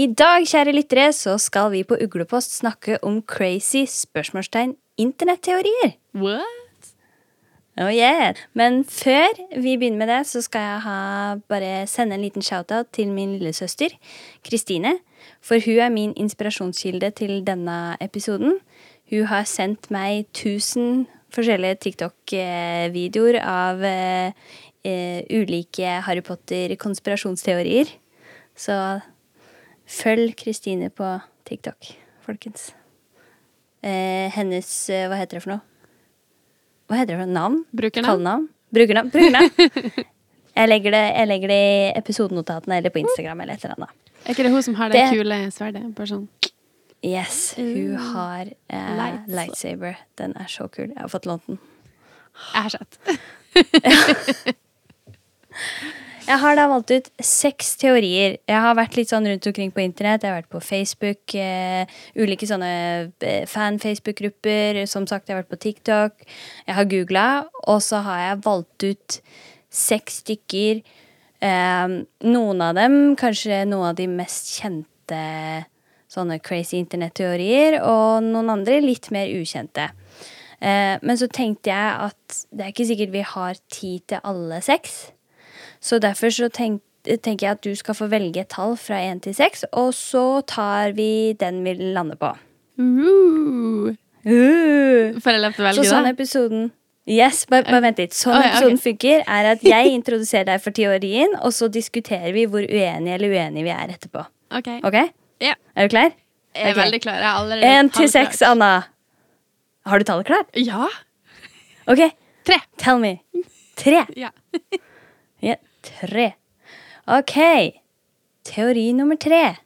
[0.00, 5.90] I dag, kjære lyttere, så skal vi på Uglepost snakke om crazy spørsmålstegn internetteorier.
[6.14, 6.86] What?
[7.76, 8.34] Oh yeah.
[8.54, 9.28] Men før
[9.60, 13.34] vi begynner med det, så skal jeg ha, bare sende en liten shout-out til min
[13.36, 13.92] lillesøster
[14.46, 14.94] Kristine.
[15.44, 18.56] For hun er min inspirasjonskilde til denne episoden.
[19.10, 24.32] Hun har sendt meg 1000 forskjellige TikTok-videoer av uh,
[25.28, 27.98] ulike Harry Potter-konspirasjonsteorier.
[28.56, 28.76] Så
[29.90, 31.08] følg Kristine på
[31.48, 31.90] TikTok,
[32.24, 32.70] folkens.
[33.82, 35.62] Eh, hennes eh, Hva heter det for noe?
[36.90, 37.34] Hva heter det for noe?
[37.36, 37.60] Navn?
[37.72, 38.10] Brukernavn?
[38.10, 38.48] Kallenavn?
[38.74, 39.10] Brukernavn.
[39.14, 39.50] Brukernavn.
[40.60, 43.96] jeg, legger det, jeg legger det i episodenotatene eller på Instagram eller et eller annet.
[44.26, 45.84] Er ikke det hun som har det, Det- kule sverdet?
[45.96, 46.26] Bare sånn.
[47.00, 48.00] Yes, hun Mm.
[48.12, 49.30] har eh, Lights.
[49.32, 49.96] lightsaber.
[50.20, 50.90] Den er så kul.
[50.92, 51.58] Jeg har fått lånt den.
[52.52, 52.98] Jeg har sett.
[56.26, 58.36] Jeg har da valgt ut seks teorier.
[58.48, 60.24] Jeg har vært litt sånn rundt omkring på internett.
[60.24, 61.84] Jeg har vært på Facebook, uh,
[62.18, 62.70] ulike sånne
[63.24, 64.82] eh, fan-Facebook-grupper.
[64.90, 66.26] Som sagt, jeg har vært på TikTok.
[66.68, 67.26] Jeg har googla,
[67.66, 69.20] og så har jeg valgt ut
[69.70, 70.82] seks stykker.
[71.40, 75.20] Uh, noen av dem kanskje noen av de mest kjente
[76.10, 79.88] sånne crazy internetteorier, og noen andre litt mer ukjente.
[80.60, 84.60] Eh, men så tenkte jeg at det er ikke sikkert vi har tid til alle
[84.64, 84.98] seks.
[85.80, 89.20] Så derfor så tenk, tenker jeg at du skal få velge et tall fra én
[89.24, 92.34] til seks, og så tar vi den vi lander på.
[92.80, 93.96] Uh.
[94.20, 96.70] Får jeg lov til å Så sånn episoden
[97.10, 98.12] Yes, bare, bare vent litt.
[98.14, 98.82] Sånn oh, ja, episoden ok.
[98.84, 103.32] funker, er at jeg introduserer deg for teorien, og så diskuterer vi hvor uenige eller
[103.32, 104.26] uenige vi er etterpå.
[104.60, 104.68] Ok.
[104.86, 104.98] Ok?
[105.42, 105.56] Ja.
[105.74, 106.12] Er du klar?
[106.54, 106.82] Jeg er okay.
[106.82, 107.18] veldig klar.
[107.22, 108.50] Jeg har allerede Én til tallet seks, klart.
[108.52, 108.70] Anna.
[109.90, 110.52] Har du tallet klart?
[110.58, 110.90] Ja.
[111.90, 112.04] Ok,
[112.46, 112.60] Tre.
[112.78, 113.16] tell me.
[113.80, 114.04] Tre.
[114.18, 114.30] Ja.
[115.86, 116.32] Tre.
[117.06, 117.36] Ok.
[118.44, 119.56] Teori nummer tre.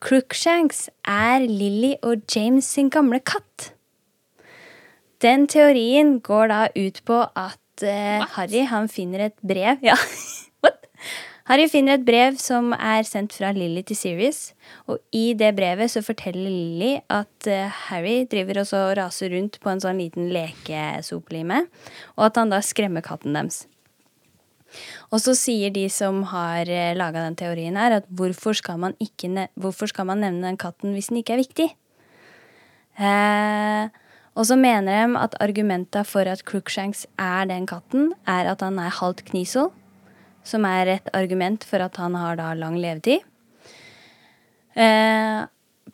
[0.00, 3.72] Crookshanks er Lily og James sin gamle katt.
[5.20, 9.98] Den teorien går da ut på at uh, Harry han finner et brev Ja,
[10.64, 10.86] what?
[11.50, 14.40] Harry finner et brev som er sendt fra Lily til Sirius.
[14.88, 19.72] Og i det brevet så forteller Lily at uh, Harry driver og raser rundt på
[19.72, 21.66] en sånn liten lekesopelime,
[22.16, 23.66] og at han da skremmer katten deres.
[25.10, 28.94] Og så sier de som har laga den teorien her, at hvorfor skal, man
[29.58, 31.68] hvorfor skal man nevne den katten hvis den ikke er viktig?
[33.00, 33.88] Eh,
[34.38, 38.78] og så mener de at argumenta for at Crookshanks er den katten, er at han
[38.78, 39.70] er halvt knisel,
[40.44, 43.26] som er et argument for at han har da lang levetid.
[44.76, 45.46] Eh,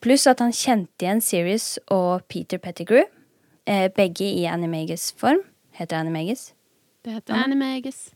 [0.02, 3.06] pluss at han kjente igjen Sirius og Peter Pettigrew,
[3.66, 5.40] eh, begge i Animagus-form.
[5.72, 6.52] Heter det Animagus?
[7.04, 8.15] Det heter Animagus.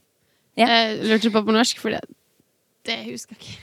[0.60, 0.68] Ja.
[0.68, 2.02] Jeg lurte på på norsk, for det,
[2.88, 3.58] det husker jeg ikke.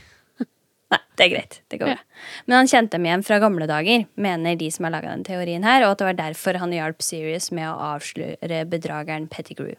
[0.88, 1.56] Nei, det er greit.
[1.68, 2.04] Det går bra.
[2.48, 5.66] Men han kjente dem igjen fra gamle dager, mener de som har laga den teorien
[5.68, 9.74] her, og at det var derfor han hjalp Sirius med å avsløre bedrageren Pettigrew.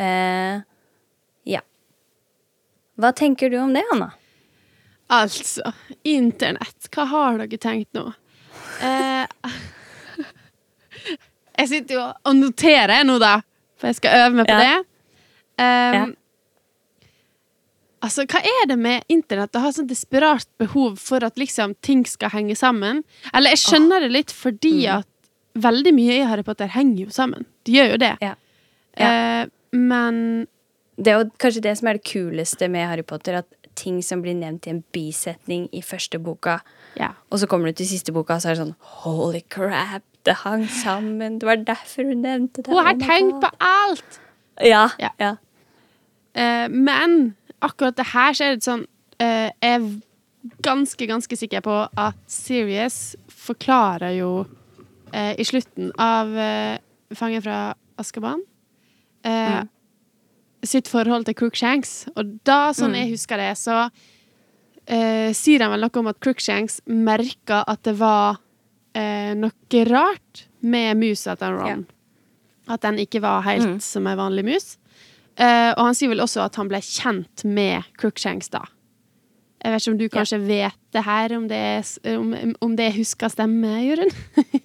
[0.00, 0.62] Uh,
[1.44, 1.60] ja.
[2.96, 4.08] Hva tenker du om det, Anna?
[5.12, 5.74] Altså,
[6.06, 6.88] internett.
[6.94, 8.06] Hva har dere tenkt nå?
[8.80, 9.50] Eh,
[11.60, 13.34] jeg sitter jo og noterer nå, da,
[13.76, 14.78] for jeg skal øve meg på Ja.
[14.78, 14.86] det.
[15.60, 16.06] Um, Ja.
[18.00, 22.06] Altså, hva er det med internett å ha sånn desperat behov for at liksom ting
[22.08, 23.02] skal henge sammen?
[23.36, 24.98] Eller jeg skjønner det litt fordi Mm.
[25.00, 25.06] at
[25.54, 27.44] veldig mye i Harry Potter henger jo sammen.
[27.64, 28.16] De gjør jo det.
[28.22, 28.34] Ja.
[28.96, 30.46] Eh, men
[31.00, 34.20] Det er jo kanskje det som er det kuleste med Harry Potter, at ting som
[34.20, 36.60] blir nevnt i en bisetning i første boka,
[36.96, 37.12] ja.
[37.32, 40.66] og så kommer du til siste boka, så er det sånn Holy crap, det hang
[40.68, 41.38] sammen.
[41.38, 42.66] Det var derfor hun nevnte det.
[42.66, 44.20] Hun har Oh tenkt på alt!
[44.60, 44.90] Ja.
[45.18, 45.36] Ja.
[46.34, 48.84] Eh, men akkurat det her så er det sånn
[49.18, 49.88] eh, Jeg er
[50.62, 54.46] ganske, ganske sikker på at Sirius forklarer jo
[55.12, 56.78] eh, i slutten av eh,
[57.18, 58.40] Fangen fra Askeban
[59.24, 59.68] eh, Mm.
[60.62, 62.06] sitt forhold til Crookshanks.
[62.16, 63.00] Og da, sånn Mm.
[63.02, 63.90] jeg husker det, så
[64.86, 68.38] eh, sier han vel noe om at Crookshanks merka at det var
[68.94, 71.86] eh, noe rart med musa til Ron.
[72.68, 73.80] At den ikke var helt Mm.
[73.80, 74.76] som ei vanlig mus.
[75.38, 78.64] Eh, og han sier vel også at han ble kjent med Crookshanks da.
[79.60, 82.34] Jeg vet ikke om du kanskje vet det her, om det, er om,
[82.64, 84.14] om det husker stemmer, Jørund?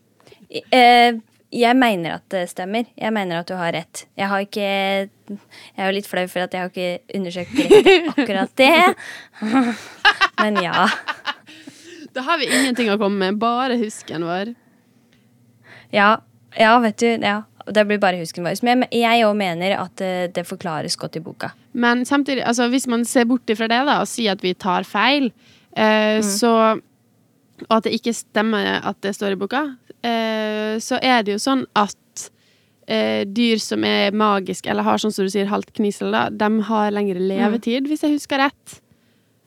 [0.79, 1.17] uh,
[1.56, 2.88] jeg mener at det stemmer.
[3.00, 4.06] Jeg mener at du har rett.
[4.17, 7.59] Jeg har ikke Jeg er jo litt flau for at jeg har ikke undersøkt
[8.15, 8.95] akkurat det.
[10.41, 10.88] Men ja.
[12.15, 14.53] Da har vi ingenting å komme med, bare husken vår.
[15.95, 16.09] Ja,
[16.59, 17.09] ja vet du.
[17.23, 17.44] Ja.
[17.65, 18.59] Det blir bare husken vår.
[18.63, 21.50] Men jeg òg mener at det, det forklares godt i boka.
[21.73, 24.83] Men samtidig, altså, hvis man ser bort ifra det da, og sier at vi tar
[24.83, 25.31] feil,
[25.75, 26.50] Eh, Så
[27.67, 29.75] Og at det ikke stemmer at det står i boka.
[30.03, 32.29] Eh, så er det jo sånn at
[32.88, 36.62] eh, dyr som er magiske, eller har sånn som du sier halvt knisel, da, de
[36.67, 38.79] har lengre levetid, hvis jeg husker rett.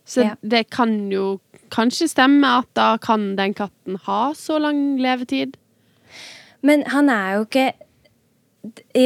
[0.09, 0.35] Så Ja.
[0.43, 5.57] det kan jo kanskje stemme at da kan den katten ha så lang levetid.
[6.63, 7.73] Men han er jo ikke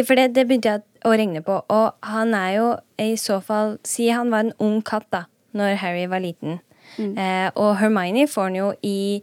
[0.06, 1.60] For det, det begynte jeg å regne på.
[1.72, 2.68] Og han er jo
[3.02, 5.24] i så fall Si han var en ung katt da
[5.56, 6.60] når Harry var liten.
[6.98, 9.22] Eh, og Hermione får han jo i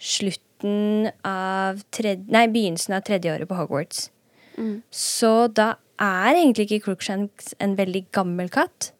[0.00, 4.08] slutten av tredje, Nei, begynnelsen av tredje året på Hogwarts.
[4.92, 8.90] Så da er egentlig ikke Crookshanks en veldig gammel katt.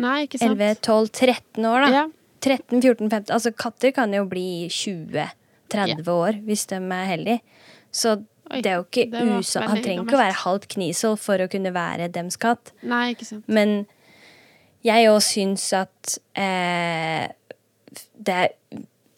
[0.00, 0.56] Nei, ikke sant?
[0.56, 1.90] 11, 12, 13 år, da.
[1.92, 2.06] Ja.
[2.40, 7.40] 13, 14, 15 Altså, katter kan jo bli 20-30 år hvis de er heldige.
[7.92, 8.16] Så
[8.50, 9.62] Oi, det er jo ikke usa...
[9.70, 12.72] Han trenger ikke å være halvt knisel for å kunne være dems katt.
[12.82, 13.44] Nei, ikke sant.
[13.46, 13.84] Men
[14.86, 17.28] jeg òg syns at eh,
[18.16, 18.56] det er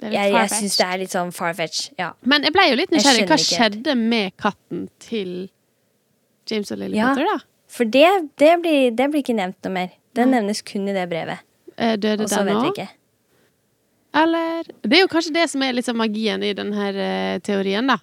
[0.02, 1.92] Det er Jeg, jeg syns det er litt sånn far-fetch.
[2.00, 2.12] Ja.
[2.26, 3.26] Men jeg ble jo litt nysgjerrig.
[3.30, 5.48] Hva skjedde med katten til
[6.50, 7.12] James og Lily Ja.
[7.12, 7.38] Potter, da?
[7.72, 8.08] For det,
[8.42, 9.94] det, blir, det blir ikke nevnt noe mer.
[10.12, 11.40] Det nevnes kun i det brevet.
[11.78, 12.82] Eh, Døde den òg?
[14.12, 17.96] Eller Det er jo kanskje det som er sånn magien i denne uh, teorien, da.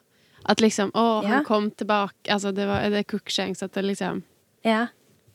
[0.49, 1.29] At liksom Å, Ja.
[1.35, 4.23] han kom tilbake Altså, det var det er Cookshanks at det liksom
[4.65, 4.87] Ja.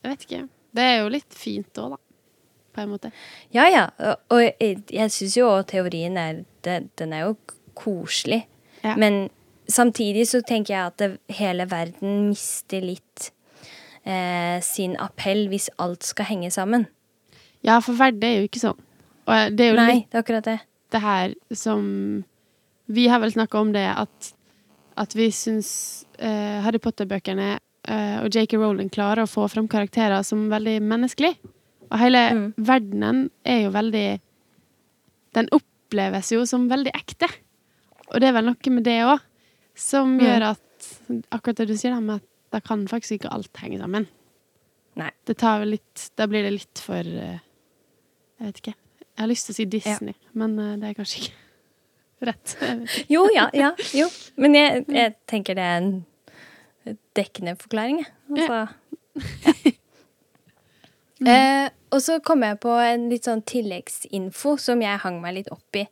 [0.02, 0.48] Jeg vet ikke.
[0.74, 1.96] Det er jo litt fint òg, da.
[2.74, 3.12] På en måte.
[3.54, 3.84] Ja, ja.
[4.00, 7.36] Og, og jeg, jeg syns jo teorien er den, den er jo
[7.78, 8.42] koselig.
[8.82, 8.96] Ja.
[9.00, 9.30] Men
[9.70, 11.08] samtidig så tenker jeg at det,
[11.38, 13.30] hele verden mister litt
[14.04, 16.86] eh, sin appell hvis alt skal henge sammen.
[17.64, 18.82] Ja, for verden er jo ikke sånn.
[19.24, 20.58] Og det er jo Nei, litt det er akkurat det.
[20.92, 21.86] det her som
[22.92, 24.34] Vi har vel snakka om det, at,
[24.96, 27.48] at vi syns eh, Harry Potter-bøkene
[27.88, 28.56] eh, og J.K.
[28.60, 31.36] Rowling klarer å få fram karakterer som veldig menneskelige.
[31.90, 32.44] Og hele Mm.
[32.58, 34.20] verdenen er jo veldig
[35.34, 37.26] Den oppleves jo som veldig ekte.
[38.12, 39.20] Og det er vel noe med det òg
[39.74, 40.20] som Mm.
[40.24, 40.60] gjør at
[41.32, 44.06] Akkurat det du sier, med at da kan faktisk ikke alt henge sammen.
[44.96, 45.10] Nei.
[45.26, 47.38] Det tar vel litt Da blir det litt for eh,
[48.38, 48.74] Jeg vet ikke.
[49.16, 51.32] Jeg har lyst til å si Disney, men eh, det er kanskje ikke
[52.20, 52.56] rett.
[53.08, 54.08] Jo, ja, ja, jo.
[54.40, 55.94] Men jeg, jeg tenker det er en
[57.16, 58.12] dekkende forklaring, jeg.
[58.34, 58.66] Altså,
[61.24, 61.34] ja.
[61.34, 65.52] eh, og så kom jeg på en litt sånn tilleggsinfo som jeg hang meg litt
[65.54, 65.84] opp i.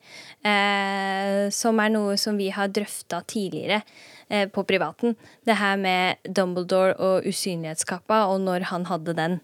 [0.49, 3.83] Eh, som er noe som vi har drøfta tidligere
[4.29, 5.15] eh, på privaten.
[5.47, 9.41] Det her med Dumbledore og usynlighetskappa, og når han hadde den.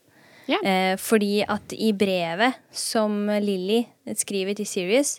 [0.48, 3.82] Eh, fordi at i brevet som Lilly
[4.16, 5.19] skriver til Sirius,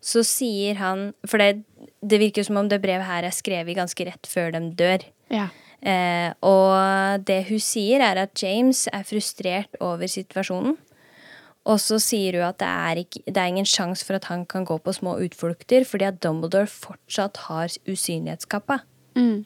[0.00, 1.64] så sier han For det,
[2.00, 5.04] det virker som om det brevet her er skrevet ganske rett før de dør.
[5.30, 5.48] Ja.
[5.80, 10.76] Eh, og det hun sier, er at James er frustrert over situasjonen.
[11.68, 14.46] Og så sier hun at det er, ikke, det er ingen sjanse for at han
[14.48, 18.80] kan gå på små utflukter, fordi at Dumbledore fortsatt har usynlighetskappa.
[19.18, 19.44] Mm.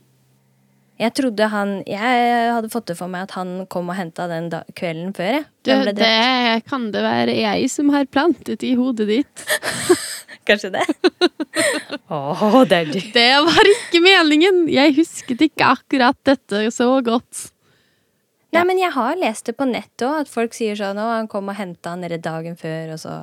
[0.95, 4.47] Jeg trodde han Jeg hadde fått det for meg at han kom og henta den
[4.53, 5.41] da, kvelden før.
[5.41, 5.47] Jeg.
[5.67, 9.47] Du, det kan det være jeg som har plantet i hodet ditt.
[10.45, 10.83] Kanskje det?
[12.13, 12.99] Å, det er du.
[13.15, 14.65] Det var ikke meningen!
[14.73, 17.47] Jeg husket ikke akkurat dette så godt.
[18.55, 21.27] Nei, men jeg har lest det på nettet òg, at folk sier sånn Å, han
[21.31, 23.15] kom og henta han redd dagen før, og så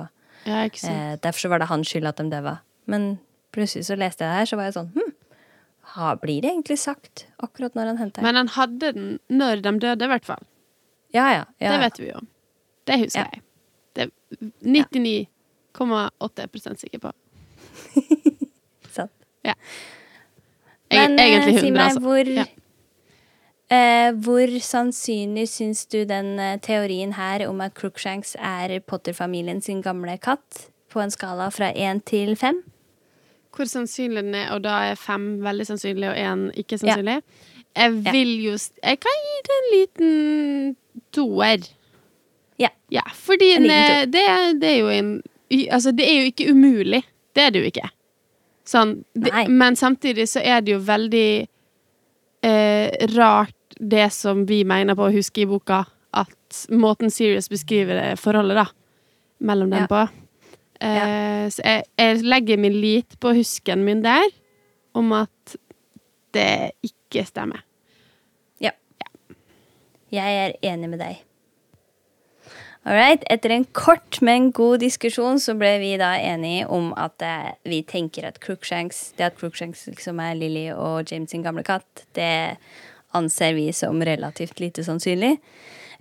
[0.44, 0.92] Ja, ikke sant.
[0.92, 2.58] eh, Derfor så var det hans skyld at de daua.
[2.90, 3.06] Men
[3.54, 5.14] plutselig så leste jeg det her, så var jeg sånn Hm,
[5.94, 9.72] ha, blir det egentlig sagt akkurat når han henta Men han hadde den når de
[9.86, 10.44] døde, i hvert fall.
[11.16, 11.44] Ja, ja.
[11.62, 11.72] ja.
[11.76, 12.20] Det vet vi jo.
[12.90, 13.30] Det husker Ja.
[13.32, 13.42] jeg.
[13.96, 14.12] Det er
[15.74, 17.12] 99,8% sikker på.
[18.96, 19.12] Sant.
[19.44, 19.54] Ja.
[20.92, 22.00] Men Eg- eh, egentlig si meg, altså.
[22.04, 22.44] hvor, Ja.
[23.70, 29.82] eh, hvor sannsynlig syns du den eh, teorien her om at Crookshanks er Potter-familien sin
[29.82, 32.62] gamle katt, på en skala fra én til fem?
[33.56, 36.94] Hvor sannsynlig den er, og da er fem veldig sannsynlig og én ikke Ja.
[36.96, 37.22] sannsynlig.
[37.76, 38.52] Jeg vil jo
[38.84, 40.76] Jeg kan gi det en liten
[41.12, 41.68] toer.
[42.58, 42.68] Ja.
[42.90, 44.12] Ja, fordi En det,
[44.60, 45.22] det er jo en
[45.70, 47.02] Altså, det er jo ikke umulig.
[47.36, 47.88] Det er det jo ikke.
[48.68, 51.26] Sånn, det, men samtidig så er det jo veldig
[52.46, 55.80] eh, rart det som vi mener på å huske i boka,
[56.14, 58.66] at måten Sirius beskriver det forholdet da,
[59.42, 59.88] mellom dem Ja.
[59.90, 60.02] på.
[60.82, 64.28] Eh, Så jeg, jeg legger min lit på husken min der,
[64.94, 65.56] om at
[66.34, 67.62] det ikke stemmer.
[68.60, 68.70] Ja
[70.12, 71.18] Jeg er enig med deg.
[72.84, 73.22] All right.
[73.30, 77.78] Etter en kort, men god diskusjon så ble vi da enige om at eh, vi
[77.86, 82.56] tenker at Crookshanks Det at Crookshanks liksom er Lily og James sin gamle katt, det
[83.14, 85.36] anser vi som relativt lite sannsynlig.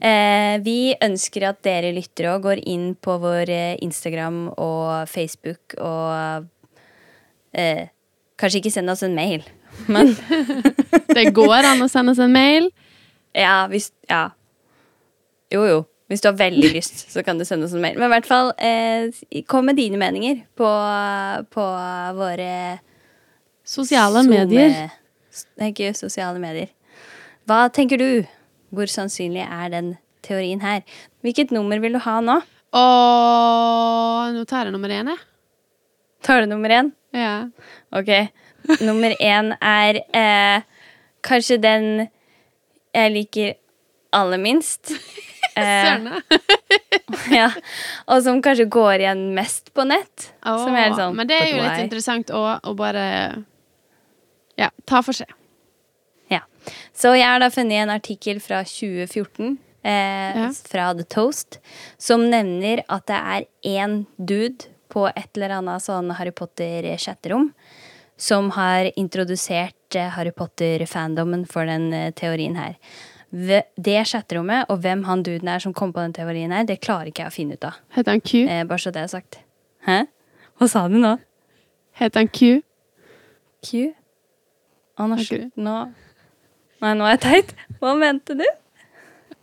[0.02, 5.78] Eh, vi ønsker at dere lyttere òg går inn på vår eh, Instagram og Facebook
[5.78, 6.48] og
[7.54, 7.90] eh,
[8.42, 9.44] Kanskje ikke send oss en mail,
[9.94, 10.16] men
[11.14, 12.72] Det går an å sende oss en mail.
[13.38, 14.32] ja, hvis Ja.
[15.52, 15.80] Jo, jo.
[16.12, 17.96] Hvis du har veldig lyst, så kan du sende oss en mail.
[17.98, 20.70] Men i hvert fall, eh, kom med dine meninger på,
[21.56, 21.66] på
[22.20, 22.52] våre
[23.64, 24.92] Sosiale Zoom- medier.
[25.64, 26.68] Ikke sosiale medier.
[27.48, 28.26] Hva tenker du?
[28.76, 30.82] Hvor sannsynlig er den teorien her?
[31.24, 32.38] Hvilket nummer vil du ha nå?
[32.76, 35.22] Og nå tar jeg nummer én, jeg.
[36.24, 36.92] Tar du nummer én?
[37.16, 37.32] Ja.
[37.96, 38.12] Ok.
[38.84, 40.62] Nummer én er eh,
[41.26, 41.88] kanskje den
[42.94, 43.54] jeg liker
[44.14, 44.92] aller minst.
[45.56, 46.06] Eh,
[47.40, 47.50] ja.
[48.08, 50.32] Og som kanskje går igjen mest på nett.
[50.44, 53.06] som er sånn Men det er jo litt interessant å, å bare
[54.60, 55.32] Ja, ta for seg.
[56.32, 56.44] Ja.
[56.96, 60.50] Så jeg har da funnet en artikkel fra 2014 eh, Ja.
[60.72, 61.60] fra The Toast
[61.98, 67.52] som nevner at det er én dude på et eller annet sånn Harry Potter-chatterom
[68.22, 72.76] som har introdusert eh, Harry Potter-fandomen for den eh, teorien her.
[73.32, 77.08] Det chatterommet og hvem han duden er som kom på den teorien her, det klarer
[77.08, 77.78] ikke jeg å finne ut av.
[77.96, 78.34] Heter han Q?
[78.44, 79.40] Eh, bare så det er sagt.
[79.88, 80.02] Hæ?
[80.60, 81.14] Hva sa du nå?
[82.00, 82.62] Heter han Q?
[83.64, 83.94] Q?
[85.00, 85.24] Nå Ok.
[85.26, 85.78] slutt nå.
[86.82, 87.54] Nei, nå er jeg teit.
[87.80, 88.46] Hva mente du?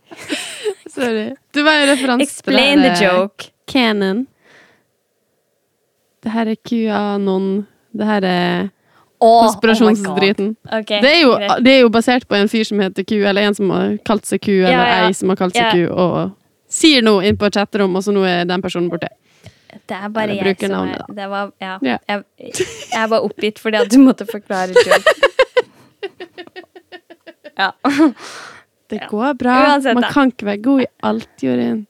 [0.93, 1.33] Sorry.
[1.53, 3.49] Du var jo referanse Explain the joke.
[3.67, 4.27] Canon.
[6.23, 7.49] Det her er QAnon.
[7.95, 8.69] Det her er
[9.19, 10.53] Oh, konspirasjonsdriten.
[10.71, 11.31] Ok, det, er jo,
[11.63, 14.25] det er jo basert på en fyr som heter Q, eller en som har kalt
[14.29, 15.07] seg Q, eller Ja, ja.
[15.09, 15.71] ei som har kalt seg Ja.
[15.75, 19.09] Q, og sier noe inn på et chatterom, og så nå er den personen borte.
[19.89, 21.75] Det er bare Eller jeg som navnet, er det var, ja.
[21.85, 21.97] Ja.
[22.07, 22.23] Jeg,
[22.93, 25.15] jeg var oppgitt fordi at du måtte forklare joke.
[27.59, 27.73] Ja.
[28.87, 29.55] Det går bra.
[29.73, 31.81] Uansett, Man kan ikke være god i alt, Jorin.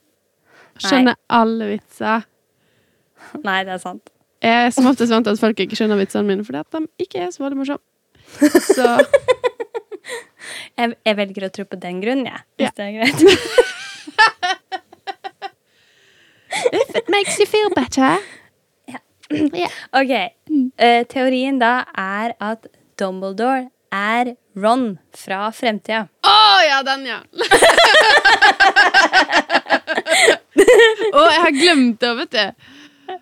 [0.81, 2.25] Skjønner alle vitser.
[3.43, 4.09] Nei, det er sant.
[4.39, 7.19] Jeg er som oftest vant at folk ikke skjønner vitsene mine, fordi at de ikke
[7.25, 7.83] er så veldig morsomme.
[8.63, 8.87] Så
[10.79, 12.39] Jeg, jeg velger å tro på den grunnen, jeg.
[12.55, 12.71] Hvis Ja.
[12.77, 13.19] det er greit.
[16.73, 18.17] If it makes you feel better.
[18.89, 20.13] Ja Ok.
[20.49, 22.65] Uh, teorien da er at
[22.97, 26.07] Dumbledore er Ron fra fremtida.
[26.25, 26.33] Å
[26.65, 27.19] ja, den, ja!
[31.13, 32.45] Å, jeg har glemt det, vet du.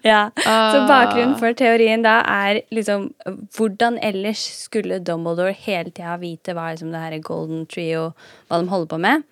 [0.04, 0.30] Ja.
[0.36, 0.88] Så Ah.
[0.88, 3.14] bakgrunnen for teorien da er liksom
[3.56, 8.14] Hvordan ellers skulle Dumbledore hele tida vite hva liksom det her er Golden Trio,
[8.50, 9.24] hva de holder på med?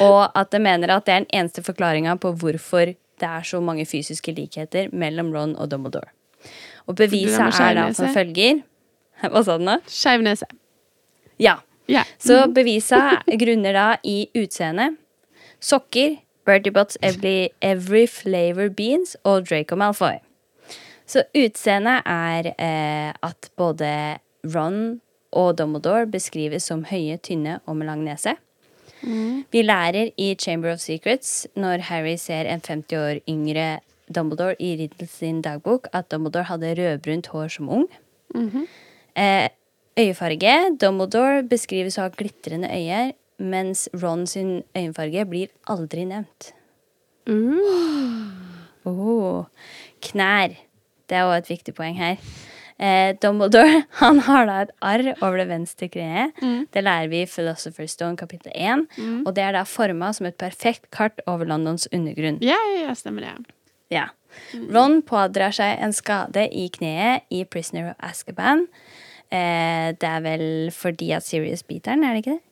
[0.00, 3.60] Og at de mener at det er den eneste forklaringa på hvorfor det er så
[3.62, 6.08] mange fysiske likheter mellom Ron og Dumbledore.
[6.88, 8.62] Og beviset er da som følger
[9.22, 9.76] Hva sa du nå?
[9.86, 10.46] Skeiv nese.
[11.38, 11.60] Ja.
[11.86, 12.02] Ja.
[12.18, 14.96] Så beviset grunner da i utseende,
[15.62, 20.18] sokker, Bertie Botts Every, every Flavor Beans og Draco Malfoy.
[21.06, 24.18] Så utseendet er eh, at både
[24.54, 25.00] Ron
[25.32, 28.36] og Dumbledore beskrives som høye, tynne og med lang nese.
[29.50, 33.80] Vi lærer i Chamber of Secrets, når Harry ser en 50 år yngre
[34.14, 37.88] Dumbledore i Riddle sin dagbok, at Dumbledore hadde rødbrunt hår som ung.
[39.16, 39.48] Eh,
[39.98, 40.54] øyefarge.
[40.80, 46.52] Dumbledore beskrives å ha glitrende øyer, mens Ron sin øyenfarge blir aldri nevnt.
[47.26, 47.58] Mm.
[48.88, 49.44] Oh.
[50.02, 50.56] Knær.
[51.08, 52.16] Det er også et viktig poeng her.
[52.82, 56.38] Eh, Dumbledore han har da et arr over det venstre kneet.
[56.74, 58.86] Det lærer vi i Philosopher's Stone kapittel 1.
[59.26, 62.40] Og det er da forma som et perfekt kart over Londons undergrunn.
[62.42, 63.54] Ja, ja, ja, stemmer det.
[63.92, 64.08] Ja.
[64.72, 68.66] Ron pådrar seg en skade i kneet i Prisoner of Azkaban.
[69.32, 72.42] Eh, det er vel fordi at Sirius biter den, er det ikke det?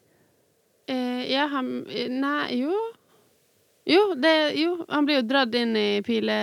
[0.91, 1.69] Eh, ja, han
[2.21, 2.75] Nei, jo.
[3.91, 6.37] Jo, det, jo, han blir jo dratt inn i pile...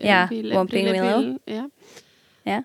[0.00, 1.64] Ja, pile- Whomping pile- Ja.
[2.48, 2.60] Ja.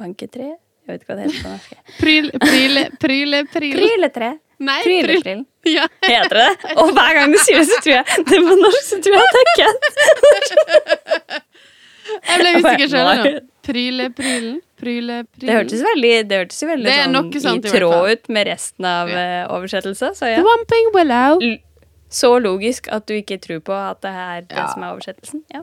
[0.00, 0.52] Banketre?
[0.86, 1.74] Jeg vet ikke hva det heter på norsk.
[2.00, 3.74] Pryl, pryle, pryle, pryle.
[3.80, 4.30] Pryletre.
[4.60, 4.78] Nei.
[4.84, 5.42] Pryletrill.
[5.68, 5.86] Ja.
[6.04, 6.74] Heter det det?
[6.80, 9.26] Og hver gang du sier det, så tror jeg det på norsk, så tror jeg
[9.36, 9.80] det er kødd.
[12.10, 13.32] Jeg ble usikker sjøl nå.
[13.66, 14.56] Pryle, prylen.
[14.80, 15.46] Pryle, prylen.
[15.46, 19.08] Det hørtes, veldig, det hørtes veldig Det sånn sånt i tråd ut med resten av
[19.12, 19.18] Ja.
[19.18, 20.14] eh, oversettelse.
[20.16, 20.40] Så ja.
[20.94, 21.58] Willow.
[22.10, 24.66] Så logisk at du ikke tror på at det er det Ja.
[24.72, 25.42] som er oversettelsen.
[25.54, 25.62] Ja.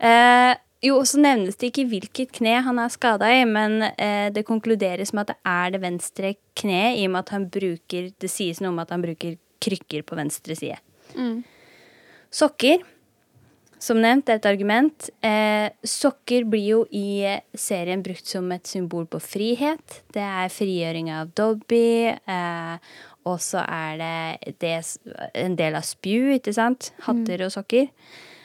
[0.00, 4.44] Eh, jo, så nevnes det ikke hvilket kne han er skada i, men eh, det
[4.44, 8.30] konkluderes med at det er det venstre kneet, i og med at han bruker Det
[8.30, 10.76] sies noe om at han bruker krykker på venstre side.
[11.16, 11.42] Mm.
[12.30, 12.82] Sokker.
[13.84, 15.08] Som nevnt, et argument.
[15.24, 17.24] Eh, sokker blir jo i
[17.58, 19.98] serien brukt som et symbol på frihet.
[20.14, 22.12] Det er frigjøring av Dobby.
[22.12, 22.94] Eh,
[23.28, 24.76] og så er det, det
[25.40, 26.92] en del av spju, ikke sant?
[27.06, 27.90] Hatter og sokker.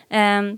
[0.09, 0.51] Eh,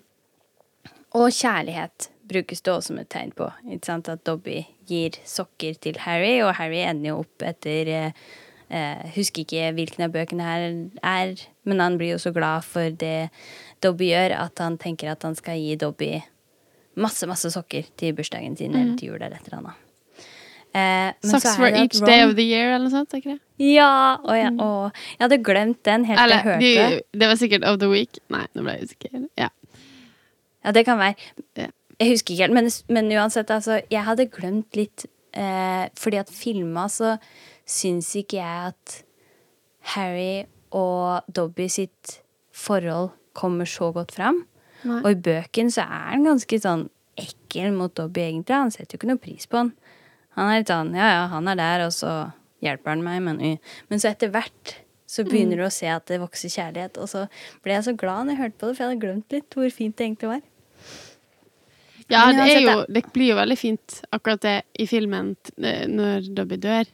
[1.12, 3.50] og kjærlighet brukes det også som et tegn på.
[3.68, 4.10] Ikke sant?
[4.10, 8.22] At Dobby gir sokker til Harry, og Harry ender jo opp etter eh,
[8.72, 10.68] eh, Husker ikke hvilken av bøkene her
[11.04, 13.30] er, men han blir jo så glad for det
[13.82, 16.12] Dobby gjør, at han tenker at han skal gi Dobby
[17.02, 19.88] masse, masse sokker til bursdagen sin eller til jul eller et eller annet.
[20.72, 23.12] Eh, Socks for each Ron- day of the year, eller noe sånt?
[23.18, 23.40] ikke det?
[23.60, 24.16] Ja!
[24.24, 26.62] og ja og jeg hadde glemt den helt til jeg hørte.
[26.64, 28.20] de, det var sikkert of the week.
[28.32, 29.26] Nei, nå ble jeg usikker.
[29.40, 29.50] Ja.
[30.64, 31.16] Ja, det kan være.
[32.00, 35.06] Jeg husker ikke helt, men, men uansett, altså, jeg hadde glemt litt
[35.38, 37.16] eh, Fordi at filma så
[37.70, 38.96] syns ikke jeg at
[39.94, 42.22] Harry og Dobby sitt
[42.54, 44.44] forhold kommer så godt fram.
[44.82, 45.00] Nei.
[45.04, 46.88] Og i bøken så er han ganske sånn
[47.20, 48.58] ekkel mot Dobby, egentlig.
[48.58, 49.74] Han setter jo ikke noe pris på han.
[50.38, 52.14] Han er litt sånn ja, ja, han er der, og så
[52.64, 53.60] hjelper han meg, men.
[53.92, 54.78] Men så etter hvert
[55.12, 57.26] så begynner du å se at det vokser kjærlighet, og så
[57.66, 59.74] ble jeg så glad når jeg hørte på det, for jeg hadde glemt litt hvor
[59.76, 60.46] fint det egentlig var.
[62.12, 65.34] Ja, det, er jo, det blir jo veldig fint akkurat det i filmen
[65.64, 66.90] eh, når Dobby dør.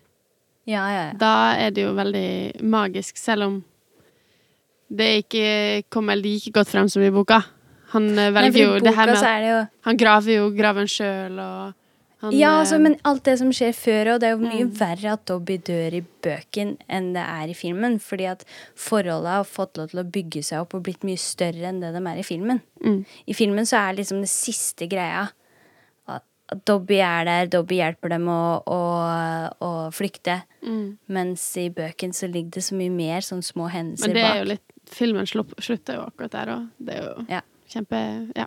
[0.67, 1.13] Ja, ja, ja.
[1.17, 3.56] Da er det jo veldig magisk, selv om
[4.89, 7.41] det ikke kommer like godt frem som i boka.
[7.94, 11.74] Han eh, velger jo det her med det jo Han graver jo graven sjøl, og
[12.20, 14.65] han Ja, eh, altså, men alt det som skjer før, og det er jo mye
[14.65, 14.74] Mm.
[14.79, 18.44] verre at Dobby dør i bøken enn det er i filmen, fordi at
[18.75, 21.94] forholdet har fått lov til å bygge seg opp og blitt mye større enn det
[21.94, 22.62] de er i filmen.
[22.84, 23.06] Mm.
[23.27, 25.29] I filmen så er liksom det siste greia
[26.08, 26.24] at
[26.65, 28.82] Dobby er der, Dobby hjelper dem å, å,
[29.62, 30.98] å flykte, Mm.
[31.08, 34.34] mens i bøken så ligger det så mye mer sånn små hendelser Men det er
[34.34, 34.38] bak.
[34.39, 36.67] jo litt Filmen slutter jo akkurat der òg.
[36.80, 37.41] Det er jo Ja.
[37.69, 38.00] kjempe
[38.36, 38.45] Ja.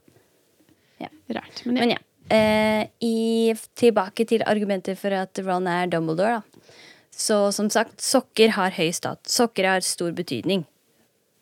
[1.00, 1.08] Ja.
[1.34, 1.62] Rart.
[1.66, 1.80] Men ja.
[1.80, 1.98] Men ja.
[2.30, 6.60] Eh, i, tilbake til argumenter for at Ron er Dumbledore, da.
[7.10, 9.18] Så som sagt, sokker har høy stat.
[9.26, 10.64] Sokker har stor betydning.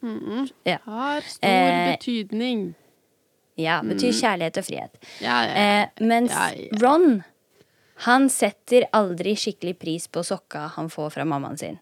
[0.02, 0.48] Mm.
[0.64, 0.78] Ja.
[0.86, 2.74] Har stor Eh, betydning.
[3.58, 4.90] Ja, betyr kjærlighet og frihet.
[5.20, 5.82] Ja, ja.
[5.82, 6.32] Eh, mens.
[6.80, 7.22] Ron,
[8.06, 11.78] han setter aldri skikkelig pris på sokka han får fra mammaen sin.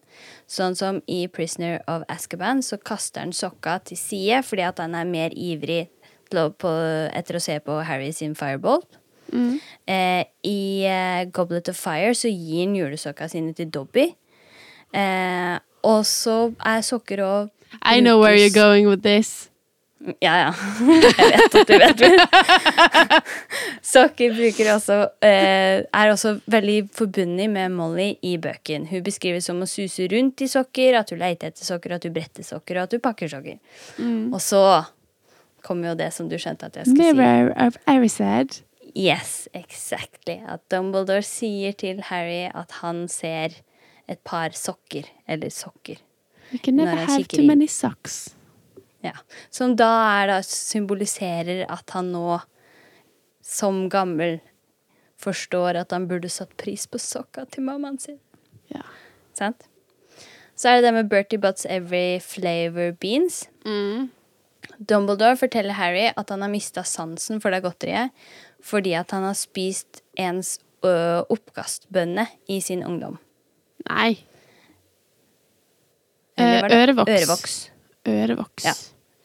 [0.49, 4.95] Sånn som i Prisoner of Azkaban så kaster han sokka til side fordi at han
[4.97, 5.87] er mer ivrig
[6.31, 6.71] på,
[7.13, 8.81] etter å se på Harry sin fireball.
[9.29, 9.59] Mm.
[9.85, 14.09] Eh, I eh, Goblet of Fire så gir han julesokka sine til Dobby.
[14.95, 17.53] Eh, og så er sokker og
[17.83, 19.51] I know where you're going with this.
[20.21, 20.49] Ja, ja.
[21.17, 22.11] Jeg vet at du vet det.
[23.93, 28.85] Sokker bruker også, eh, er også veldig forbundet med Molly i bøken.
[28.91, 32.13] Hun beskrives som å suse rundt i sokker, at hun leter etter sokker, at hun
[32.15, 33.57] bretter sokker, og at hun pakker sokker.
[33.97, 34.29] Mm.
[34.29, 34.61] Og så
[35.65, 37.17] kommer jo det som du skjønte at jeg skulle si.
[37.17, 38.61] Mirror of Erised.
[38.93, 40.39] Yes, exactly.
[40.47, 43.59] At Dumbledore sier til Harry at han ser
[44.07, 45.99] et par sokker, eller sokker.
[46.53, 48.36] You can never have too many socks.
[49.05, 49.13] Ja.
[49.53, 49.89] Som da
[50.21, 52.39] er da symboliserer at han nå,
[53.45, 54.39] som gammel,
[55.17, 58.19] forstår at han burde satt pris på sokka til mammaen sin.
[58.73, 58.83] Ja.
[59.37, 59.65] Sant?
[60.57, 63.45] Så er det det med Bertie Butts Every Flavor Beans.
[63.65, 64.09] Mm.
[64.77, 68.13] Dumbledore forteller Harry at han har mista sansen for det godteriet
[68.65, 73.19] fordi at han har spist ens ø, oppkastbønne i sin ungdom.
[73.87, 74.17] Nei.
[76.41, 77.09] Ørevoks.
[77.09, 77.57] Ørevoks.
[78.07, 78.65] Ørevoks.
[78.65, 78.73] Ja.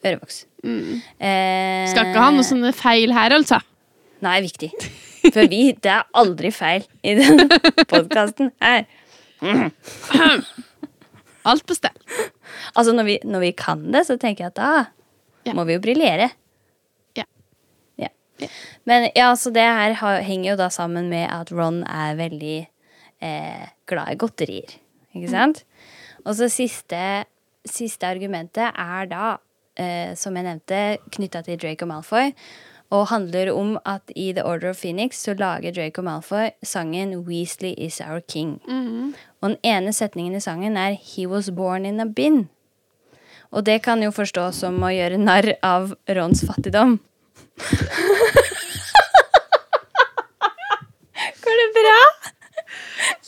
[0.05, 0.41] Ørevoks.
[0.63, 0.99] Mm.
[1.19, 3.59] Eh, Skal ikke ha noe sånne feil her, altså.
[4.23, 4.71] Nei, viktig.
[5.33, 7.47] For vi, det er aldri feil i denne
[7.91, 8.85] podkasten her.
[11.43, 11.95] Alt på stell.
[12.75, 14.69] Altså, når vi, når vi kan det, så tenker jeg at da
[15.47, 15.53] Ja.
[15.57, 16.29] må vi jo briljere.
[17.19, 17.25] Ja.
[17.99, 18.07] Ja.
[18.87, 22.55] Men ja, så det her henger jo da sammen med at Ron er veldig
[23.21, 24.71] eh, glad i godterier.
[25.13, 25.63] Ikke sant?
[26.23, 27.25] Og så siste,
[27.65, 29.37] siste argumentet er da,
[29.77, 32.33] eh, som jeg nevnte, knytta til Draco Malfoy.
[32.93, 37.73] Og handler om at i The Order of Phoenix så lager Draco Malfoy sangen 'Weasley
[37.77, 38.59] is our king'.
[38.67, 39.15] Mm.
[39.41, 42.47] Og den ene setningen i sangen er 'He was born in a bin'.
[43.51, 46.99] Og det kan jo forstås som å gjøre narr av Rons fattigdom.
[51.43, 51.99] Går det bra?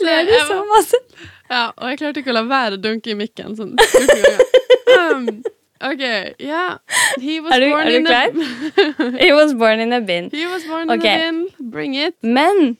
[0.06, 0.98] Ler du så masse?
[1.49, 3.75] Ja, og jeg klarte ikke å la være å dunke i mikken sånn
[4.95, 5.41] Um,
[5.84, 6.01] OK,
[6.39, 6.77] ja.
[7.19, 10.29] He was Er du- born er du in a He was born in a bin.
[10.31, 11.15] He was born okay.
[11.15, 11.69] in a bin.
[11.71, 12.15] Bring it.
[12.23, 12.77] Men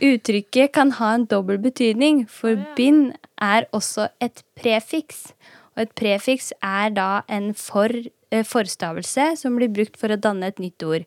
[0.00, 2.74] uttrykket kan ha en dobbel betydning, for oh, yeah.
[2.76, 5.34] bin er også et prefiks.
[5.76, 10.48] Og et prefiks er da en for eh, forstavelse som blir brukt for å danne
[10.48, 11.04] et nytt ord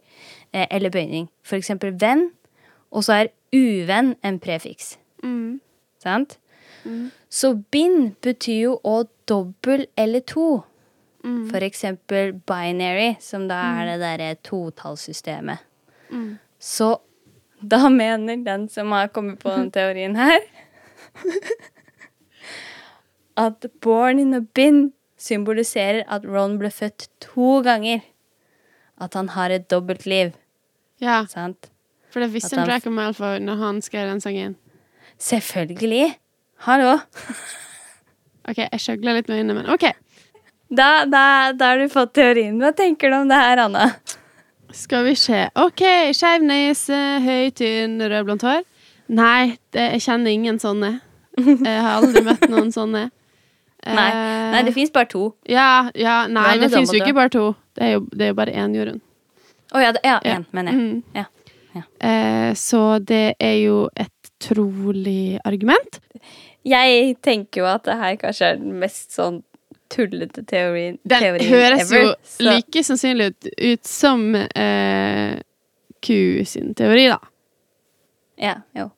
[0.53, 1.29] eh, eller bøyning.
[1.41, 2.29] For eksempel venn,
[2.91, 4.97] og så er uvenn en prefiks.
[5.23, 5.57] Mm.
[6.03, 6.37] Sant?
[7.29, 10.63] Så bind betyr jo å dobbel eller to.
[11.23, 11.49] Mm.
[11.51, 15.65] For eksempel binary, som da er det derre totallssystemet.
[16.09, 16.37] Mm.
[16.59, 16.93] Så
[17.59, 20.39] da mener den som har kommet på den teorien her
[23.39, 28.01] At born in a bin symboliserer at Ron ble født to ganger.
[28.99, 30.33] At han har et dobbeltliv.
[30.99, 31.69] Ja, Sant?
[32.09, 34.55] for det visste Draco Malfoy når han skrev den sangen.
[35.21, 36.15] Selvfølgelig.
[36.65, 36.95] Hallo.
[38.49, 39.85] OK, jeg skjøgler litt med øynene, men OK.
[40.69, 41.23] Da, da,
[41.57, 42.57] da har du fått teorien.
[42.61, 43.87] Hva tenker du om det her, Anna?
[44.75, 45.45] Skal vi se.
[45.57, 45.81] OK,
[46.13, 48.65] skeiv nese, høy, tynn, rødblondt hår.
[49.17, 50.91] Nei, det, jeg kjenner ingen sånne.
[51.39, 53.07] Jeg har aldri møtt noen sånne.
[53.09, 53.13] Nei,
[53.79, 55.21] Eh, Nei det fins bare to.
[55.47, 57.43] Ja, ja, nei, Hva det fins jo ikke bare to.
[57.79, 58.97] Det er jo, det er jo bare én, Jorunn.
[59.71, 60.33] Å ja, det, ja, Ja.
[60.35, 60.81] én, mener jeg.
[60.81, 61.03] Mm.
[61.15, 61.83] Ja.
[62.03, 66.01] Eh, så det er jo et trolig argument.
[66.69, 69.41] Jeg tenker jo at det her kanskje er den mest sånn
[69.89, 72.01] tullete teorien, Den teorien høres ever.
[72.03, 75.39] jo så- like sannsynlig ut, ut som eh,
[76.05, 77.17] Q sin teori, da.
[78.39, 78.91] Ja, jo.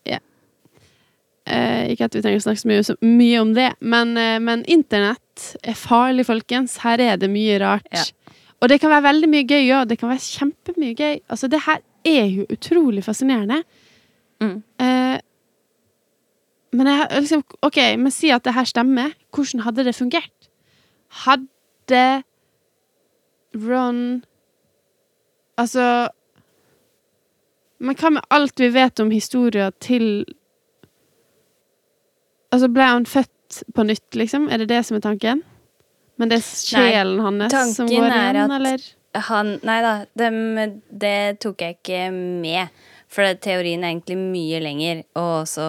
[1.51, 4.37] Eh, ikke at vi trenger å snakke så mye, så mye om det, men, eh,
[4.39, 6.77] men internett er farlig, folkens.
[6.83, 7.87] Her er det mye rart.
[7.91, 8.03] Ja.
[8.61, 9.87] Og det kan være veldig mye gøy òg.
[9.89, 11.21] Det kan være kjempemye gøy.
[11.33, 13.63] Altså, det her er jo utrolig fascinerende.
[14.39, 14.53] Mm.
[14.79, 14.90] Eh,
[16.71, 19.15] men jeg liksom OK, men si at det her stemmer.
[19.35, 20.49] Hvordan hadde det fungert?
[21.25, 22.23] Hadde
[23.51, 24.21] Ron
[25.59, 26.07] Altså
[27.79, 30.23] Men hva med alt vi vet om historia til
[32.51, 34.49] Altså, ble han født på nytt, liksom?
[34.51, 35.43] Er det det som er tanken?
[36.19, 38.83] Men det er sjelen hans som går igjen, eller?
[39.29, 40.27] Han Nei da, det,
[40.91, 42.83] det tok jeg ikke med.
[43.11, 45.65] For teorien er egentlig mye lenger, og så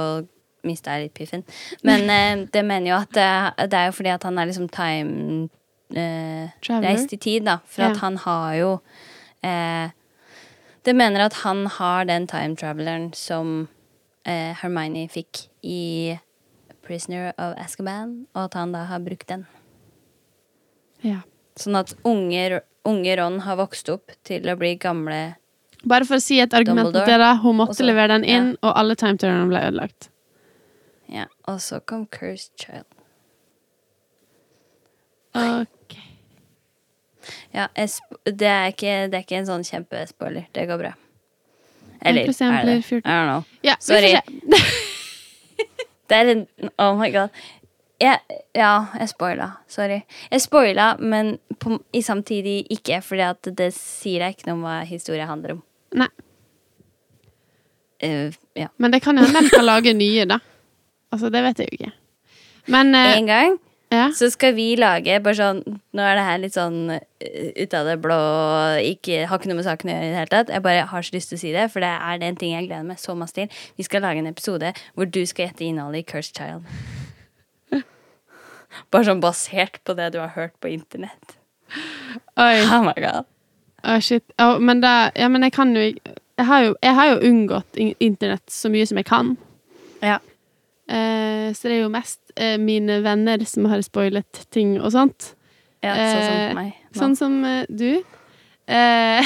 [0.64, 1.44] mista jeg litt piffen.
[1.82, 4.68] Men eh, det mener jo at det, det er jo fordi at han er liksom
[4.72, 5.48] time
[5.94, 6.50] eh,
[6.82, 7.58] Reist i tid, da.
[7.66, 7.90] For Ja.
[7.90, 8.70] at han har jo
[9.44, 9.90] eh,
[10.84, 13.68] Det mener at han har den time traveleren som
[14.26, 16.18] eh, Hermione fikk i
[16.82, 19.44] Prisoner of Azkaban, og at han da har brukt den.
[21.06, 21.20] Ja.
[21.58, 25.34] Sånn at unge, unge Ron har vokst opp til å bli gamle
[25.84, 27.32] Bare for å si et argument til dere.
[27.42, 28.58] Hun måtte Også- levere den inn, ja.
[28.62, 30.08] og alle timeturnerne ble ødelagt.
[31.12, 32.88] Ja, Og så kom Cursed Child.
[35.34, 35.96] Ok.
[37.52, 40.48] Ja, det, er ikke, det er ikke en sånn kjempespoiler.
[40.52, 40.92] Det går bra.
[42.02, 42.78] Eller er det?
[42.90, 43.44] I don't know.
[43.62, 44.16] Ja, Sorry.
[46.10, 46.40] Det er en
[46.82, 47.30] Oh my god.
[48.02, 48.18] Jeg,
[48.58, 49.46] ja, jeg spoila.
[49.70, 50.00] Sorry.
[50.32, 54.66] Jeg spoila, men på, i samtidig ikke, fordi at det sier deg ikke noe om
[54.66, 55.64] hva historien handler om.
[56.02, 56.10] Nei,
[58.02, 58.66] Uh, ja.
[58.82, 60.40] men det kan hende de kan lage nye, da.
[61.12, 61.92] Altså, det vet jeg jo ikke.
[62.72, 63.58] Men eh, En gang
[63.92, 64.06] ja.
[64.16, 67.90] så skal vi lage bare sånn Nå er det her litt sånn eh, ut av
[67.90, 68.20] det blå,
[68.92, 70.52] ikke, har ikke noe med saken å gjøre i det hele tatt.
[70.54, 72.54] Jeg bare har så lyst til å si det, for det er det en ting
[72.54, 73.60] jeg gleder meg så masse til.
[73.76, 76.64] Vi skal lage en episode hvor du skal gjette innholdet i Cursed Child.
[78.94, 81.36] Bare sånn basert på det du har hørt på internett.
[82.40, 82.64] Oi.
[82.72, 83.28] Oh my god.
[83.82, 84.24] Å, shit.
[84.40, 85.82] Oh, men da Ja, men jeg kan jo
[86.40, 89.34] jeg har jo, jeg har jo unngått internett så mye som jeg kan.
[90.00, 90.16] Ja.
[90.88, 95.34] Eh, så det er jo mest eh, mine venner som har spoilet ting og sånt.
[95.82, 96.72] ja sånn som Eh, meg.
[96.92, 96.98] nå.
[97.00, 98.02] Sånn som eh, du.
[98.66, 99.22] Eh,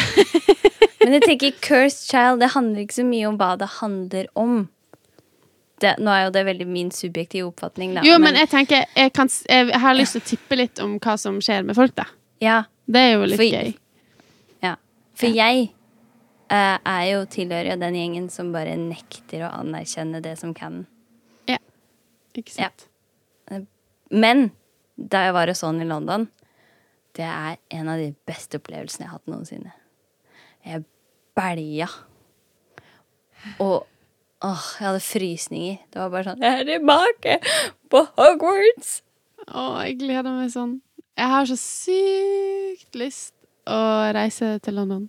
[1.07, 4.69] Men jeg tenker Cursed Child, det handler ikke så mye om hva det handler om.
[5.81, 8.03] Det, nå er jo det veldig min subjektive oppfatning, da.
[8.07, 11.19] jo, men jeg tenker jeg, kan, jeg har lyst til å tippe litt om hva
[11.21, 12.07] som skjer med folk, da.
[12.41, 13.75] ja, Det er jo litt For- gøy.
[14.65, 14.71] ja.
[15.21, 15.67] For jeg
[16.49, 20.87] eh, er jo tilhører jo den gjengen som bare nekter å anerkjenne det som kan.
[22.37, 22.89] Ikke sant?
[24.13, 24.51] Men
[24.97, 26.29] da jeg var hos sånn i London,
[27.17, 29.73] det er en av de beste opplevelsene jeg har hatt noensinne.
[30.67, 30.85] Jeg
[31.37, 31.89] bælja.
[33.63, 33.87] Og
[34.45, 35.79] åh, jeg hadde frysninger.
[35.93, 37.39] Det var bare sånn Jeg er tilbake
[37.93, 39.01] på Hogwarts!
[39.47, 40.79] Å, jeg gleder meg sånn.
[41.17, 43.33] Jeg har så sykt lyst
[43.67, 43.79] å
[44.17, 45.07] reise til London.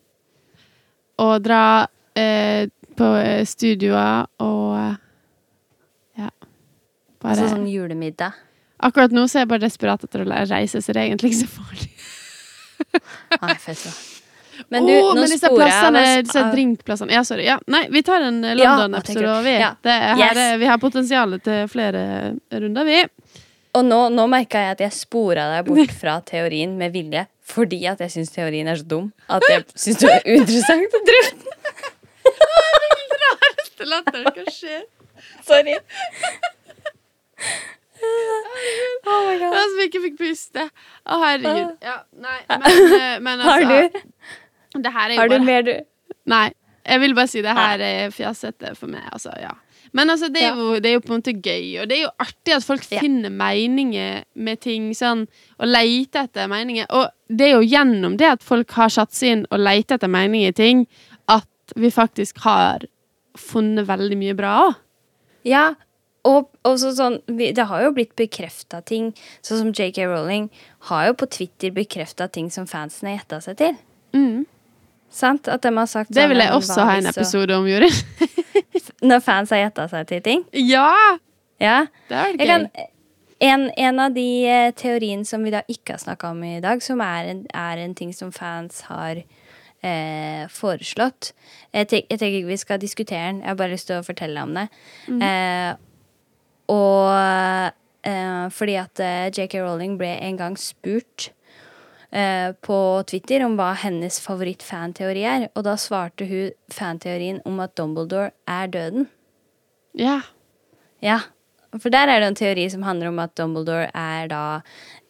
[1.21, 1.87] Og dra
[2.17, 4.66] eh, på eh, studioer og eh, Ja.
[7.21, 8.35] Bare Altså sånn julemiddag.
[8.85, 11.45] Akkurat nå så er jeg bare desperat etter å reise, så det er egentlig ikke
[11.47, 11.89] så farlig.
[13.41, 13.93] Nei, fett så.
[14.73, 17.43] Men du, Åh, nå men disse sporer jeg plassene, av- disse drinkplassene Ja, sorry.
[17.45, 19.51] Ja, nei, vi tar en eh, London-episode, ja, vi.
[19.61, 19.71] Ja.
[19.85, 20.37] Det er, Yes.
[20.41, 22.01] er- vi har potensial til flere
[22.51, 23.03] runder, vi.
[23.77, 27.27] Og nå, nå merka jeg at jeg spora deg bort fra teorien med vilje.
[27.47, 31.03] fordi at jeg syns teorien er så dum at jeg syns det er uinteressant å
[31.07, 31.53] drøfte den.
[33.77, 34.25] Det latteren.
[34.33, 34.83] hva skjer?
[35.45, 35.77] Sorry.
[39.07, 39.53] Oh my god.
[39.71, 40.63] som ikke fikk puste.
[41.07, 41.75] Å, herregud.
[41.85, 44.01] Ja, nei, men, men altså Har du,
[44.83, 45.73] Det her er jo har du bare mer, du?
[46.33, 46.47] Nei.
[46.87, 49.03] Jeg vil bare si det her er fjasete for meg.
[49.11, 49.51] Altså, ja.
[49.95, 52.01] Men altså, det er, jo, det er jo på en måte gøy, og det er
[52.05, 53.01] jo artig at folk Ja.
[53.03, 55.25] finner meninger med ting sånn,
[55.59, 56.87] og leter etter meninger.
[56.95, 60.11] Og det er jo gjennom det at folk har satt seg inn og leter etter
[60.11, 60.85] meninger i ting,
[61.31, 62.85] at vi faktisk har
[63.39, 64.77] funnet veldig mye bra òg.
[65.47, 65.65] Ja,
[66.27, 69.13] og også sånn Det har jo blitt bekrefta ting,
[69.45, 70.49] sånn som JK Rowling
[70.91, 73.79] har jo på Twitter bekrefta ting som fansen har gjetta seg til.
[74.17, 74.45] Mm.
[75.13, 75.47] Sant?
[75.47, 78.27] At de har sagt Det sånn, vil jeg også ha en episode om, Jorunn.
[79.09, 80.45] Når fans har gjetta seg til ting.
[80.53, 80.91] ja!
[81.57, 81.87] Ja.
[82.05, 82.45] Det er gøy.
[82.45, 82.67] kan,
[83.41, 86.83] en, en av de eh, teoriene som vi da ikke har snakka om i dag,
[86.85, 89.23] som er en, er en ting som fans har
[89.81, 91.31] eh, foreslått
[91.73, 94.55] jeg, tenker ikke vi skal diskutere den, jeg har bare lyst til å fortelle om
[94.57, 94.67] det.
[95.09, 95.73] Eh,
[96.71, 97.71] og
[98.07, 101.29] eh, fordi at eh, JK Rowling ble en gang spurt
[102.11, 107.75] eh, på Twitter om hva hennes favoritt-fanteori er, og da svarte hun fanteorien om at
[107.79, 109.09] Dumbledore er døden.
[109.97, 110.21] Ja.
[111.03, 111.21] Ja,
[111.75, 114.43] for der er det en teori som handler om at Dumbledore er da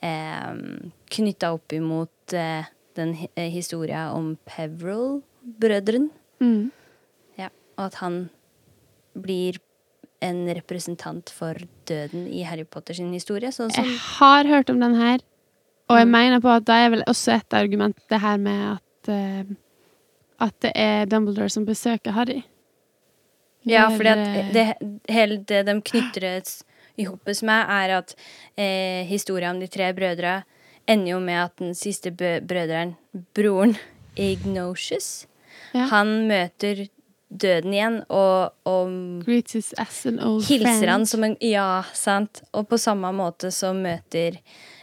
[0.03, 0.57] eh,
[1.13, 2.67] knytta opp imot eh,
[2.97, 6.09] den eh, historia om Peveril-brødren.
[6.41, 6.71] Mm.
[7.39, 8.19] Ja, og at han
[9.17, 9.61] blir
[10.21, 11.53] en representant for
[11.85, 13.51] døden i Harry Potter sin historie.
[13.53, 15.19] Sånn som Jeg har hørt om den her,
[15.89, 16.11] og jeg Mm.
[16.11, 19.55] mener på at da er vel også et argument det her med at uh,
[20.39, 22.43] at det er Dumbledore som besøker Harry.
[23.65, 24.75] Ja, eh, det,
[25.09, 26.63] hele det de knytter det
[26.97, 28.15] i hopet med, er at
[28.57, 30.43] eh, historien om de tre brødre
[30.87, 32.95] ender jo med at den siste brødren,
[33.33, 33.75] broren
[34.15, 35.25] Ignatius,
[35.73, 35.87] Ja.
[35.91, 36.87] han møter
[37.29, 42.41] døden igjen og, og hilser han som en Ja, sant.
[42.55, 44.39] Og på samme måte så møter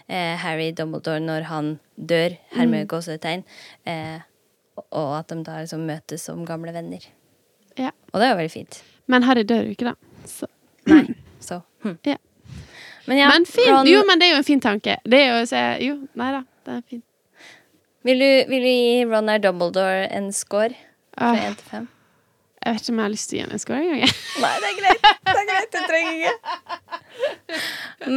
[0.08, 3.44] eh, Harry Dumbledore når han dør, hermed gåsetegn,
[3.88, 4.20] eh,
[4.90, 7.06] og at de da liksom møtes som gamle venner.
[7.78, 7.94] Ja.
[8.12, 8.82] Og det er jo veldig fint.
[9.10, 10.28] Men Harry dør jo ikke, da.
[10.28, 10.48] Så.
[10.90, 11.04] Nei,
[11.40, 11.98] så hm.
[12.06, 12.18] Ja.
[13.06, 13.68] Men ja, men fint.
[13.68, 14.96] Ron, Jo, men det er jo en fin tanke.
[15.04, 17.04] Det er jo å se Jo, nei da, det er fint.
[18.04, 19.42] vil, du, vil du gi Ron R.
[19.44, 20.72] Dumbledore en score
[21.12, 21.90] fra én 1 til 5?
[22.64, 24.00] Jeg vet ikke om jeg har lyst til å gi henne en score engang.
[24.00, 24.14] jeg.
[24.40, 25.06] Nei, det er greit.
[25.28, 27.60] Det er greit, det trenger ikke.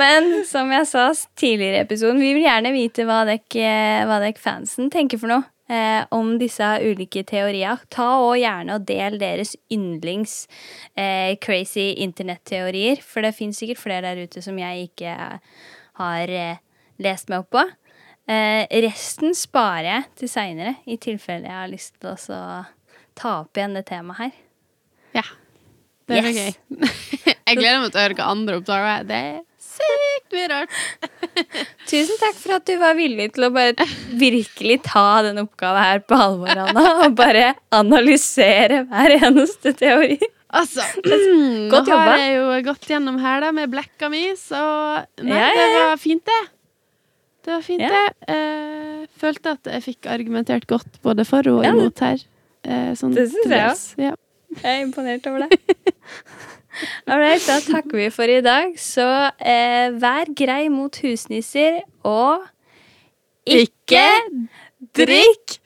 [0.02, 1.04] Men som jeg sa
[1.40, 5.48] tidligere i episoden, vi vil gjerne vite hva dere, fansen tenker for noe.
[5.68, 7.82] Eh, om disse ulike teorier.
[7.92, 10.46] Ta og gjerne og del deres yndlings
[10.96, 13.02] eh, crazy internetteorier.
[13.04, 15.18] For det fins sikkert flere der ute som jeg ikke
[16.00, 16.64] har eh,
[17.04, 17.66] lest meg opp på.
[18.32, 22.40] Eh, resten sparer jeg til seinere, i tilfelle jeg har lyst til å
[23.18, 24.32] ta opp igjen det temaet her.
[25.18, 25.26] Ja.
[26.08, 26.56] Det blir Yes.
[26.72, 26.88] gøy.
[27.50, 29.04] jeg gleder meg til å høre hva andre oppdager.
[29.10, 30.78] Det er sykt mye rart.
[31.92, 33.88] Tusen takk for at du var villig til å bare
[34.20, 36.86] virkelig ta den oppgaven her på alvor, Anna.
[37.06, 40.18] Og bare analysere hver eneste teori.
[40.48, 42.14] Altså, mm, Godt nå jobba.
[42.14, 44.62] har jeg jo gått gjennom her da med blekka mi, så
[45.20, 46.40] Nei, Ja, ja, det var fint, det.
[47.48, 47.92] Det var fint, Ja.
[47.92, 48.32] det.
[48.32, 52.24] Eh, følte at jeg fikk argumentert godt både for og Ja, imot her.
[52.68, 53.84] Eh, sånn Det synes jeg òg.
[54.10, 54.14] Ja.
[54.58, 55.60] Jeg er imponert over det.
[57.10, 58.76] Alright, da takker vi for i dag.
[58.80, 59.06] Så
[59.40, 62.44] eh, vær grei mot husnisser, og
[63.48, 64.04] ikke
[64.98, 65.58] drikk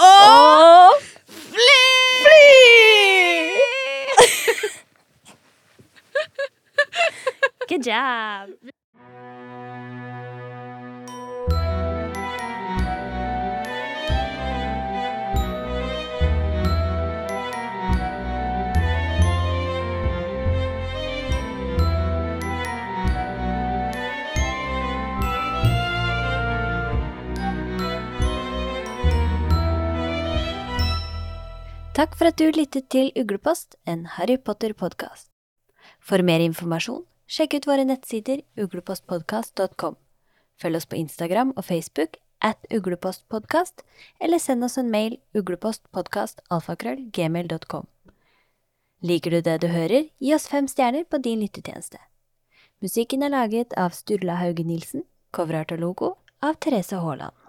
[0.00, 0.96] og
[1.28, 1.82] fly!
[7.68, 8.74] Good job.
[31.94, 35.30] Takk for at du lyttet til Uglepost, en Harry Potter-podkast.
[36.02, 39.94] For mer informasjon, sjekk ut våre nettsider uglepostpodkast.com.
[40.58, 43.86] Følg oss på Instagram og Facebook at uglepostpodkast,
[44.18, 47.86] eller send oss en mail uglepostpodkastalfakrøllgmail.com.
[49.06, 52.02] Liker du det du hører, gi oss fem stjerner på din lyttetjeneste.
[52.82, 57.43] Musikken er laget av Sturla Hauge Nilsen, coverart og logo av Therese Haaland.